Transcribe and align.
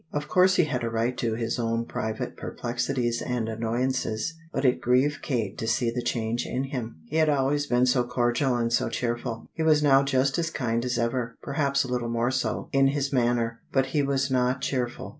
Of 0.11 0.27
course 0.27 0.55
he 0.55 0.63
had 0.63 0.83
a 0.83 0.89
right 0.89 1.15
to 1.19 1.35
his 1.35 1.59
own 1.59 1.85
private 1.85 2.35
perplexities 2.35 3.21
and 3.21 3.47
annoyances, 3.47 4.33
but 4.51 4.65
it 4.65 4.81
grieved 4.81 5.21
Kate 5.21 5.55
to 5.59 5.67
see 5.67 5.91
the 5.91 6.01
change 6.01 6.47
in 6.47 6.63
him. 6.63 6.95
He 7.05 7.17
had 7.17 7.29
always 7.29 7.67
been 7.67 7.85
so 7.85 8.03
cordial 8.03 8.55
and 8.55 8.73
so 8.73 8.89
cheerful; 8.89 9.45
he 9.53 9.61
was 9.61 9.83
now 9.83 10.01
just 10.01 10.39
as 10.39 10.49
kind 10.49 10.83
as 10.85 10.97
ever, 10.97 11.37
perhaps 11.43 11.83
a 11.83 11.87
little 11.87 12.09
more 12.09 12.31
so, 12.31 12.67
in 12.71 12.87
his 12.87 13.13
manner, 13.13 13.59
but 13.71 13.85
he 13.93 14.01
was 14.01 14.31
not 14.31 14.61
cheerful. 14.61 15.09